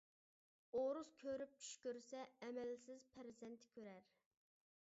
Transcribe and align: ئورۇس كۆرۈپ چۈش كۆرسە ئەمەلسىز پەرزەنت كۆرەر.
ئورۇس 0.79 1.11
كۆرۈپ 1.23 1.53
چۈش 1.59 1.69
كۆرسە 1.83 2.23
ئەمەلسىز 2.47 3.07
پەرزەنت 3.15 3.69
كۆرەر. 3.77 4.09